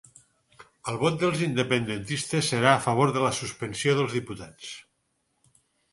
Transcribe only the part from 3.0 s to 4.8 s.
de la suspensió dels diputats